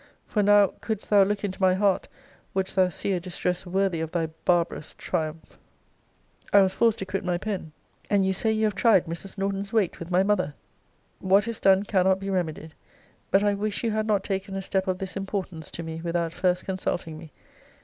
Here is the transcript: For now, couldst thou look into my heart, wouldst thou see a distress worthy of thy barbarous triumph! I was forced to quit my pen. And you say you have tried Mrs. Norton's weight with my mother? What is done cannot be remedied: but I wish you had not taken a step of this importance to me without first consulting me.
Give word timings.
For 0.25 0.41
now, 0.41 0.73
couldst 0.81 1.11
thou 1.11 1.21
look 1.21 1.43
into 1.43 1.61
my 1.61 1.75
heart, 1.75 2.07
wouldst 2.55 2.75
thou 2.75 2.89
see 2.89 3.13
a 3.13 3.19
distress 3.19 3.67
worthy 3.67 4.01
of 4.01 4.09
thy 4.09 4.29
barbarous 4.45 4.95
triumph! 4.97 5.59
I 6.51 6.63
was 6.63 6.73
forced 6.73 6.97
to 6.99 7.05
quit 7.05 7.23
my 7.23 7.37
pen. 7.37 7.71
And 8.09 8.25
you 8.25 8.33
say 8.33 8.51
you 8.51 8.63
have 8.63 8.73
tried 8.73 9.05
Mrs. 9.05 9.37
Norton's 9.37 9.71
weight 9.71 9.99
with 9.99 10.09
my 10.09 10.23
mother? 10.23 10.55
What 11.19 11.47
is 11.47 11.59
done 11.59 11.83
cannot 11.83 12.19
be 12.19 12.31
remedied: 12.31 12.73
but 13.29 13.43
I 13.43 13.53
wish 13.53 13.83
you 13.83 13.91
had 13.91 14.07
not 14.07 14.23
taken 14.23 14.55
a 14.55 14.63
step 14.63 14.87
of 14.87 14.97
this 14.97 15.15
importance 15.15 15.69
to 15.69 15.83
me 15.83 16.01
without 16.03 16.33
first 16.33 16.65
consulting 16.65 17.19
me. 17.19 17.31